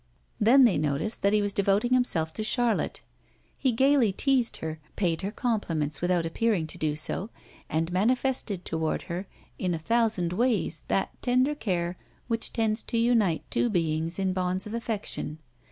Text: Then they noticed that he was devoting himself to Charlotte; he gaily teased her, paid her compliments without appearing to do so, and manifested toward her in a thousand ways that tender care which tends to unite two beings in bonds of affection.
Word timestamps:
Then 0.39 0.63
they 0.63 0.79
noticed 0.79 1.21
that 1.21 1.31
he 1.31 1.43
was 1.43 1.53
devoting 1.53 1.93
himself 1.93 2.33
to 2.33 2.43
Charlotte; 2.43 3.01
he 3.55 3.71
gaily 3.71 4.11
teased 4.11 4.57
her, 4.57 4.79
paid 4.95 5.21
her 5.21 5.29
compliments 5.31 6.01
without 6.01 6.25
appearing 6.25 6.65
to 6.65 6.79
do 6.79 6.95
so, 6.95 7.29
and 7.69 7.91
manifested 7.91 8.65
toward 8.65 9.03
her 9.03 9.27
in 9.59 9.75
a 9.75 9.77
thousand 9.77 10.33
ways 10.33 10.85
that 10.87 11.11
tender 11.21 11.53
care 11.53 11.97
which 12.27 12.51
tends 12.51 12.81
to 12.85 12.97
unite 12.97 13.43
two 13.51 13.69
beings 13.69 14.17
in 14.17 14.33
bonds 14.33 14.65
of 14.65 14.73
affection. 14.73 15.37